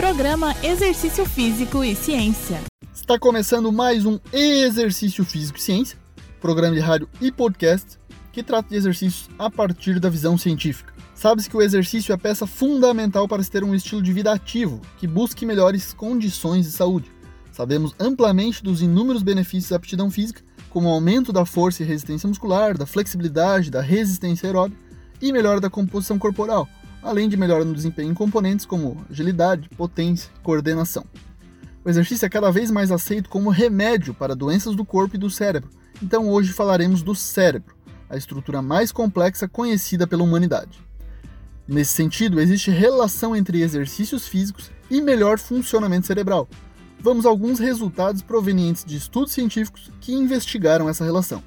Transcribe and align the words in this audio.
Programa 0.00 0.56
Exercício 0.62 1.26
Físico 1.26 1.84
e 1.84 1.94
Ciência. 1.94 2.62
Está 2.90 3.18
começando 3.18 3.70
mais 3.70 4.06
um 4.06 4.18
Exercício 4.32 5.22
Físico 5.26 5.58
e 5.58 5.60
Ciência, 5.60 5.98
programa 6.40 6.74
de 6.74 6.80
rádio 6.80 7.06
e 7.20 7.30
podcast 7.30 7.98
que 8.32 8.42
trata 8.42 8.70
de 8.70 8.76
exercícios 8.76 9.28
a 9.38 9.50
partir 9.50 10.00
da 10.00 10.08
visão 10.08 10.38
científica. 10.38 10.94
Sabe-se 11.14 11.50
que 11.50 11.56
o 11.56 11.60
exercício 11.60 12.14
é 12.14 12.16
peça 12.16 12.46
fundamental 12.46 13.28
para 13.28 13.42
se 13.42 13.50
ter 13.50 13.62
um 13.62 13.74
estilo 13.74 14.00
de 14.00 14.10
vida 14.10 14.32
ativo 14.32 14.80
que 14.96 15.06
busque 15.06 15.44
melhores 15.44 15.92
condições 15.92 16.64
de 16.64 16.72
saúde. 16.72 17.12
Sabemos 17.52 17.94
amplamente 18.00 18.64
dos 18.64 18.80
inúmeros 18.80 19.22
benefícios 19.22 19.68
da 19.68 19.76
aptidão 19.76 20.10
física, 20.10 20.40
como 20.70 20.88
o 20.88 20.92
aumento 20.92 21.30
da 21.30 21.44
força 21.44 21.82
e 21.82 21.86
resistência 21.86 22.26
muscular, 22.26 22.74
da 22.78 22.86
flexibilidade, 22.86 23.70
da 23.70 23.82
resistência 23.82 24.46
aeróbica 24.48 24.80
e 25.20 25.30
melhora 25.30 25.60
da 25.60 25.68
composição 25.68 26.18
corporal, 26.18 26.66
além 27.02 27.28
de 27.28 27.36
melhora 27.36 27.64
no 27.64 27.74
desempenho 27.74 28.10
em 28.10 28.14
componentes 28.14 28.66
como 28.66 29.04
agilidade, 29.10 29.68
potência 29.70 30.30
e 30.36 30.40
coordenação. 30.42 31.04
O 31.84 31.88
exercício 31.88 32.26
é 32.26 32.28
cada 32.28 32.50
vez 32.50 32.70
mais 32.70 32.90
aceito 32.90 33.30
como 33.30 33.50
remédio 33.50 34.12
para 34.12 34.36
doenças 34.36 34.76
do 34.76 34.84
corpo 34.84 35.16
e 35.16 35.18
do 35.18 35.30
cérebro, 35.30 35.70
então 36.02 36.28
hoje 36.28 36.52
falaremos 36.52 37.02
do 37.02 37.14
cérebro, 37.14 37.74
a 38.08 38.16
estrutura 38.16 38.60
mais 38.60 38.92
complexa 38.92 39.48
conhecida 39.48 40.06
pela 40.06 40.22
humanidade. 40.22 40.78
Nesse 41.66 41.92
sentido, 41.92 42.40
existe 42.40 42.70
relação 42.70 43.36
entre 43.36 43.62
exercícios 43.62 44.26
físicos 44.26 44.70
e 44.90 45.00
melhor 45.00 45.38
funcionamento 45.38 46.06
cerebral. 46.06 46.48
Vamos 46.98 47.24
a 47.24 47.28
alguns 47.28 47.58
resultados 47.58 48.22
provenientes 48.22 48.84
de 48.84 48.96
estudos 48.96 49.32
científicos 49.32 49.90
que 50.00 50.12
investigaram 50.12 50.88
essa 50.88 51.04
relação. 51.04 51.42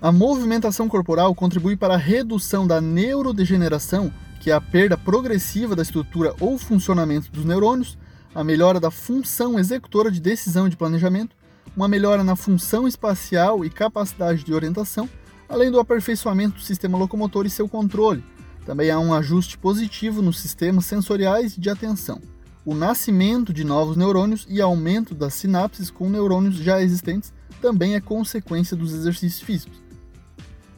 A 0.00 0.12
movimentação 0.12 0.88
corporal 0.88 1.34
contribui 1.34 1.74
para 1.74 1.94
a 1.94 1.98
redução 1.98 2.66
da 2.66 2.80
neurodegeneração, 2.80 4.12
que 4.40 4.50
é 4.50 4.54
a 4.54 4.60
perda 4.60 4.96
progressiva 4.96 5.74
da 5.74 5.82
estrutura 5.82 6.34
ou 6.40 6.58
funcionamento 6.58 7.30
dos 7.30 7.44
neurônios, 7.44 7.98
a 8.34 8.44
melhora 8.44 8.78
da 8.78 8.90
função 8.90 9.58
executora 9.58 10.10
de 10.10 10.20
decisão 10.20 10.66
e 10.66 10.70
de 10.70 10.76
planejamento, 10.76 11.36
uma 11.76 11.88
melhora 11.88 12.24
na 12.24 12.36
função 12.36 12.86
espacial 12.86 13.64
e 13.64 13.70
capacidade 13.70 14.44
de 14.44 14.54
orientação, 14.54 15.08
além 15.48 15.70
do 15.70 15.80
aperfeiçoamento 15.80 16.56
do 16.56 16.62
sistema 16.62 16.98
locomotor 16.98 17.46
e 17.46 17.50
seu 17.50 17.68
controle, 17.68 18.24
também 18.64 18.90
há 18.90 18.98
um 18.98 19.14
ajuste 19.14 19.56
positivo 19.56 20.20
nos 20.20 20.38
sistemas 20.40 20.84
sensoriais 20.84 21.56
de 21.56 21.70
atenção. 21.70 22.20
O 22.64 22.74
nascimento 22.74 23.50
de 23.50 23.64
novos 23.64 23.96
neurônios 23.96 24.46
e 24.46 24.60
aumento 24.60 25.14
das 25.14 25.32
sinapses 25.32 25.90
com 25.90 26.10
neurônios 26.10 26.56
já 26.56 26.82
existentes 26.82 27.32
também 27.62 27.94
é 27.94 28.00
consequência 28.00 28.76
dos 28.76 28.92
exercícios 28.92 29.40
físicos. 29.40 29.80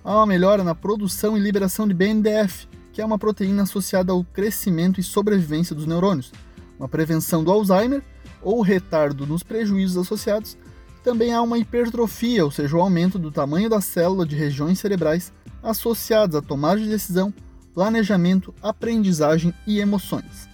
Há 0.04 0.16
uma 0.16 0.26
melhora 0.26 0.62
na 0.62 0.74
produção 0.74 1.36
e 1.36 1.40
liberação 1.40 1.88
de 1.88 1.92
BNDF, 1.92 2.68
que 3.00 3.02
é 3.02 3.06
uma 3.06 3.18
proteína 3.18 3.62
associada 3.62 4.12
ao 4.12 4.22
crescimento 4.22 5.00
e 5.00 5.02
sobrevivência 5.02 5.74
dos 5.74 5.86
neurônios, 5.86 6.30
uma 6.78 6.86
prevenção 6.86 7.42
do 7.42 7.50
Alzheimer 7.50 8.02
ou 8.42 8.60
retardo 8.60 9.26
nos 9.26 9.42
prejuízos 9.42 9.96
associados. 9.96 10.54
Também 11.02 11.32
há 11.32 11.40
uma 11.40 11.56
hipertrofia, 11.56 12.44
ou 12.44 12.50
seja, 12.50 12.76
o 12.76 12.80
aumento 12.82 13.18
do 13.18 13.30
tamanho 13.30 13.70
da 13.70 13.80
célula 13.80 14.26
de 14.26 14.36
regiões 14.36 14.78
cerebrais 14.78 15.32
associadas 15.62 16.36
à 16.36 16.42
tomada 16.42 16.78
de 16.78 16.90
decisão, 16.90 17.32
planejamento, 17.72 18.54
aprendizagem 18.60 19.54
e 19.66 19.80
emoções. 19.80 20.46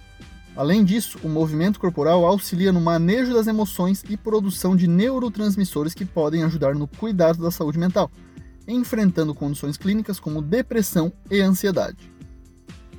Além 0.55 0.85
disso, 0.85 1.19
o 1.25 1.27
movimento 1.27 1.81
corporal 1.81 2.25
auxilia 2.25 2.71
no 2.71 2.79
manejo 2.79 3.33
das 3.33 3.47
emoções 3.47 4.05
e 4.07 4.15
produção 4.15 4.73
de 4.73 4.87
neurotransmissores 4.87 5.93
que 5.93 6.05
podem 6.05 6.43
ajudar 6.43 6.75
no 6.75 6.87
cuidado 6.87 7.43
da 7.43 7.51
saúde 7.51 7.77
mental, 7.77 8.09
enfrentando 8.65 9.35
condições 9.35 9.75
clínicas 9.75 10.17
como 10.17 10.41
depressão 10.41 11.11
e 11.29 11.41
ansiedade. 11.41 12.15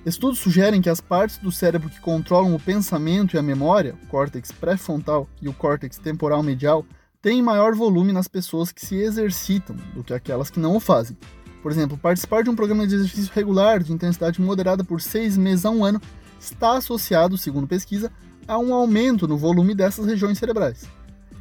Estudos 0.09 0.39
sugerem 0.39 0.81
que 0.81 0.89
as 0.89 1.03
partes 1.03 1.37
do 1.37 1.53
cérebro 1.53 1.91
que 1.91 2.01
controlam 2.01 2.55
o 2.55 2.59
pensamento 2.59 3.37
e 3.37 3.39
a 3.39 3.43
memória, 3.43 3.95
o 4.03 4.07
córtex 4.07 4.51
pré-frontal 4.51 5.29
e 5.43 5.51
o 5.51 5.53
córtex 5.53 5.99
temporal 5.99 6.43
medial, 6.43 6.87
têm 7.21 7.43
maior 7.43 7.75
volume 7.75 8.11
nas 8.11 8.27
pessoas 8.27 8.73
que 8.73 8.85
se 8.85 8.97
exercitam 8.97 9.77
do 9.95 10.03
que 10.03 10.15
aquelas 10.15 10.49
que 10.49 10.59
não 10.59 10.75
o 10.75 10.81
fazem. 10.81 11.15
Por 11.63 11.71
exemplo, 11.71 11.99
participar 11.99 12.43
de 12.43 12.49
um 12.49 12.57
programa 12.57 12.87
de 12.87 12.95
exercício 12.95 13.31
regular 13.35 13.83
de 13.83 13.93
intensidade 13.93 14.41
moderada 14.41 14.83
por 14.83 15.03
seis 15.03 15.37
meses 15.37 15.67
a 15.67 15.71
um 15.71 15.85
ano 15.85 16.01
está 16.41 16.79
associado, 16.79 17.37
segundo 17.37 17.67
pesquisa, 17.67 18.11
a 18.47 18.57
um 18.57 18.73
aumento 18.73 19.29
no 19.29 19.37
volume 19.37 19.75
dessas 19.75 20.07
regiões 20.07 20.39
cerebrais. 20.39 20.89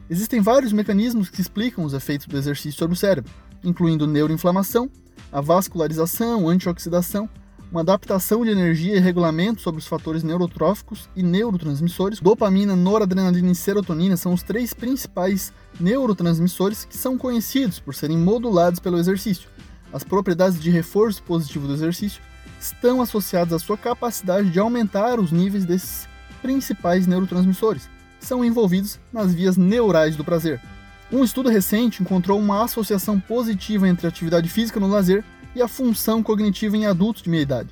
Existem 0.09 0.41
vários 0.41 0.73
mecanismos 0.73 1.29
que 1.29 1.39
explicam 1.39 1.85
os 1.85 1.93
efeitos 1.93 2.27
do 2.27 2.37
exercício 2.37 2.77
sobre 2.77 2.95
o 2.95 2.99
cérebro, 2.99 3.31
incluindo 3.63 4.05
neuroinflamação, 4.05 4.89
a 5.31 5.39
vascularização, 5.39 6.49
antioxidação, 6.49 7.29
uma 7.71 7.81
adaptação 7.81 8.43
de 8.43 8.51
energia 8.51 8.95
e 8.95 8.99
regulamento 8.99 9.61
sobre 9.61 9.79
os 9.79 9.87
fatores 9.87 10.23
neurotróficos 10.23 11.09
e 11.15 11.23
neurotransmissores. 11.23 12.19
Dopamina, 12.19 12.75
noradrenalina 12.75 13.51
e 13.51 13.55
serotonina 13.55 14.15
são 14.15 14.33
os 14.33 14.43
três 14.43 14.73
principais 14.73 15.51
neurotransmissores 15.79 16.85
que 16.85 16.97
são 16.97 17.17
conhecidos 17.17 17.79
por 17.79 17.93
serem 17.93 18.17
modulados 18.17 18.79
pelo 18.79 18.97
exercício 18.97 19.49
as 19.91 20.03
propriedades 20.03 20.59
de 20.59 20.69
reforço 20.69 21.23
positivo 21.23 21.67
do 21.67 21.73
exercício 21.73 22.21
estão 22.59 23.01
associadas 23.01 23.53
à 23.53 23.59
sua 23.59 23.77
capacidade 23.77 24.49
de 24.49 24.59
aumentar 24.59 25.19
os 25.19 25.31
níveis 25.31 25.65
desses 25.65 26.07
principais 26.41 27.07
neurotransmissores, 27.07 27.89
que 28.19 28.25
são 28.25 28.43
envolvidos 28.43 28.99
nas 29.13 29.33
vias 29.33 29.57
neurais 29.57 30.15
do 30.15 30.23
prazer. 30.23 30.61
Um 31.11 31.23
estudo 31.23 31.49
recente 31.49 32.01
encontrou 32.01 32.37
uma 32.39 32.63
associação 32.63 33.19
positiva 33.19 33.87
entre 33.87 34.07
atividade 34.07 34.49
física 34.49 34.79
no 34.79 34.87
lazer 34.87 35.23
e 35.57 35.61
a 35.61 35.67
função 35.67 36.21
cognitiva 36.21 36.77
em 36.77 36.85
adultos 36.85 37.23
de 37.23 37.29
meia 37.31 37.41
idade. 37.41 37.69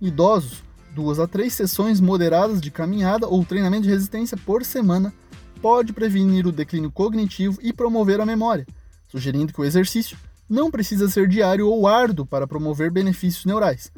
Idosos, 0.00 0.64
duas 0.94 1.20
a 1.20 1.28
três 1.28 1.52
sessões 1.52 2.00
moderadas 2.00 2.60
de 2.60 2.72
caminhada 2.72 3.28
ou 3.28 3.44
treinamento 3.44 3.84
de 3.84 3.88
resistência 3.88 4.36
por 4.36 4.64
semana 4.64 5.14
pode 5.62 5.92
prevenir 5.92 6.44
o 6.44 6.52
declínio 6.52 6.90
cognitivo 6.90 7.56
e 7.62 7.72
promover 7.72 8.20
a 8.20 8.26
memória, 8.26 8.66
sugerindo 9.06 9.52
que 9.52 9.60
o 9.60 9.64
exercício 9.64 10.18
não 10.48 10.72
precisa 10.72 11.08
ser 11.08 11.28
diário 11.28 11.68
ou 11.68 11.86
árduo 11.86 12.26
para 12.26 12.48
promover 12.48 12.90
benefícios 12.90 13.44
neurais. 13.44 13.92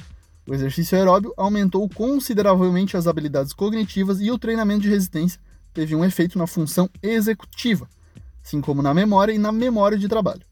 O 0.47 0.53
exercício 0.53 0.99
aeróbio 0.99 1.33
aumentou 1.35 1.89
consideravelmente 1.89 2.99
as 2.99 3.07
habilidades 3.07 3.55
cognitivas 3.55 4.21
e 4.21 4.31
o 4.31 4.39
treinamento 4.39 4.83
de 4.83 4.91
resistência 4.91 5.41
teve 5.73 5.97
um 5.97 6.05
efeito 6.05 6.37
na 6.37 6.47
função 6.47 6.91
executiva, 7.03 7.89
assim 8.45 8.61
como 8.61 8.83
na 8.83 8.93
memória 8.93 9.33
e 9.33 9.39
na 9.39 9.53
memória 9.53 9.97
de 9.97 10.07
trabalho. 10.07 10.43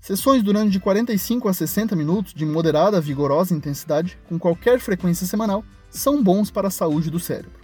Sessões 0.00 0.42
durante 0.42 0.70
de 0.70 0.80
45 0.80 1.46
a 1.46 1.52
60 1.52 1.94
minutos 1.94 2.32
de 2.32 2.46
moderada 2.46 2.96
a 2.96 3.00
vigorosa 3.00 3.54
intensidade, 3.54 4.18
com 4.26 4.38
qualquer 4.38 4.80
frequência 4.80 5.26
semanal, 5.26 5.62
são 5.90 6.22
bons 6.22 6.50
para 6.50 6.68
a 6.68 6.70
saúde 6.70 7.10
do 7.10 7.20
cérebro. 7.20 7.60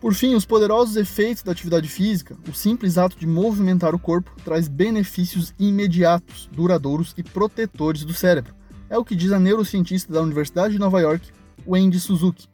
Por 0.00 0.12
fim, 0.12 0.34
os 0.34 0.44
poderosos 0.44 0.96
efeitos 0.96 1.44
da 1.44 1.52
atividade 1.52 1.86
física, 1.86 2.36
o 2.48 2.52
simples 2.52 2.98
ato 2.98 3.16
de 3.16 3.26
movimentar 3.26 3.94
o 3.94 4.00
corpo, 4.00 4.32
traz 4.44 4.66
benefícios 4.66 5.54
imediatos, 5.60 6.48
duradouros 6.52 7.14
e 7.16 7.22
protetores 7.22 8.02
do 8.02 8.14
cérebro. 8.14 8.54
É 8.88 8.98
o 8.98 9.04
que 9.04 9.14
diz 9.14 9.30
a 9.30 9.38
neurocientista 9.38 10.12
da 10.12 10.22
Universidade 10.22 10.72
de 10.72 10.80
Nova 10.80 11.00
York, 11.00 11.30
Wendy 11.64 12.00
Suzuki, 12.00 12.48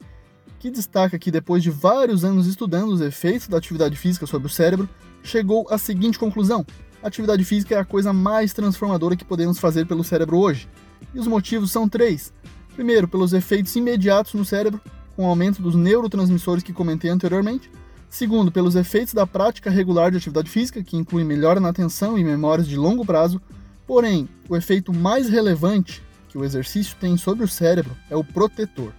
que 0.59 0.71
destaca 0.71 1.19
que 1.19 1.31
depois 1.31 1.62
de 1.62 1.71
vários 1.71 2.22
anos 2.22 2.47
estudando 2.47 2.91
os 2.91 3.00
efeitos 3.00 3.49
da 3.49 3.56
atividade 3.56 3.97
física 3.97 4.26
sobre 4.26 4.49
o 4.49 4.50
cérebro, 4.50 4.88
chegou 5.22 5.66
à 5.71 5.78
seguinte 5.78 6.19
conclusão: 6.19 6.66
atividade 7.06 7.44
física 7.44 7.75
é 7.75 7.78
a 7.78 7.84
coisa 7.84 8.12
mais 8.12 8.53
transformadora 8.53 9.17
que 9.17 9.25
podemos 9.25 9.59
fazer 9.59 9.87
pelo 9.87 10.05
cérebro 10.05 10.39
hoje. 10.39 10.69
E 11.15 11.19
os 11.19 11.27
motivos 11.27 11.71
são 11.71 11.89
três. 11.89 12.33
Primeiro, 12.75 13.09
pelos 13.09 13.33
efeitos 13.33 13.75
imediatos 13.77 14.34
no 14.34 14.44
cérebro, 14.44 14.81
com 15.15 15.25
o 15.25 15.28
aumento 15.28 15.62
dos 15.62 15.75
neurotransmissores 15.75 16.62
que 16.62 16.72
comentei 16.72 17.11
anteriormente. 17.11 17.71
Segundo, 18.09 18.53
pelos 18.53 18.77
efeitos 18.77 19.15
da 19.15 19.27
prática 19.27 19.71
regular 19.71 20.11
de 20.11 20.19
atividade 20.19 20.50
física, 20.50 20.83
que 20.83 20.97
inclui 20.97 21.25
melhora 21.25 21.59
na 21.59 21.71
atenção 21.71 22.19
e 22.19 22.25
memórias 22.25 22.69
de 22.69 22.77
longo 22.77 23.05
prazo. 23.05 23.41
Porém, 23.87 24.28
o 24.49 24.56
efeito 24.56 24.93
mais 24.93 25.28
relevante 25.28 26.03
que 26.28 26.38
o 26.38 26.44
exercício 26.44 26.97
tem 27.00 27.17
sobre 27.17 27.44
o 27.44 27.49
cérebro 27.49 27.97
é 28.11 28.17
o 28.17 28.25
protetor, 28.25 28.93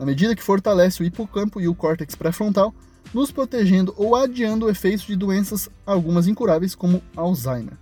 na 0.00 0.06
medida 0.06 0.34
que 0.34 0.42
fortalece 0.42 1.02
o 1.02 1.04
hipocampo 1.04 1.60
e 1.60 1.68
o 1.68 1.74
córtex 1.74 2.14
pré-frontal, 2.14 2.74
nos 3.12 3.30
protegendo 3.30 3.94
ou 3.96 4.14
adiando 4.16 4.66
o 4.66 4.70
efeito 4.70 5.06
de 5.06 5.16
doenças, 5.16 5.68
algumas 5.84 6.26
incuráveis, 6.26 6.74
como 6.74 7.02
Alzheimer. 7.16 7.74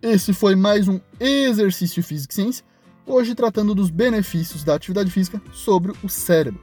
Esse 0.00 0.32
foi 0.32 0.54
mais 0.54 0.88
um 0.88 1.00
Exercício 1.18 2.02
Físico 2.02 2.32
e 2.32 2.36
Ciência, 2.36 2.64
hoje 3.06 3.34
tratando 3.34 3.74
dos 3.74 3.90
benefícios 3.90 4.62
da 4.62 4.74
atividade 4.74 5.10
física 5.10 5.40
sobre 5.52 5.92
o 6.02 6.08
cérebro. 6.08 6.62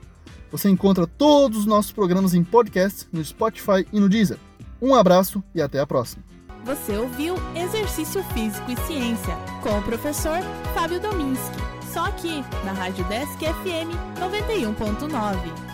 Você 0.52 0.70
encontra 0.70 1.08
todos 1.08 1.60
os 1.60 1.66
nossos 1.66 1.92
programas 1.92 2.34
em 2.34 2.44
podcast 2.44 3.08
no 3.12 3.24
Spotify 3.24 3.88
e 3.92 4.00
no 4.00 4.08
Deezer. 4.08 4.38
Um 4.82 4.94
abraço 4.94 5.44
e 5.54 5.62
até 5.62 5.80
a 5.80 5.88
próxima. 5.88 6.24
Você 6.66 6.96
ouviu 6.96 7.36
Exercício 7.56 8.24
Físico 8.26 8.72
e 8.72 8.78
Ciência 8.88 9.36
com 9.62 9.78
o 9.78 9.82
professor 9.82 10.40
Fábio 10.74 11.00
Dominski. 11.00 11.58
Só 11.92 12.06
aqui 12.06 12.44
na 12.64 12.72
Rádio 12.72 13.04
Desk 13.06 13.38
FM 13.40 13.92
91.9. 14.20 15.73